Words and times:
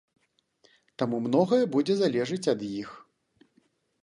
Таму 1.01 1.19
многае 1.27 1.61
будзе 1.75 1.99
залежаць 2.01 2.43
ад 2.55 2.61
іх. 2.81 2.89